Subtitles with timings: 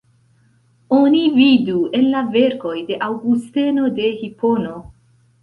[0.99, 4.75] Oni vidu en la verkoj de Aŭgusteno de Hipono.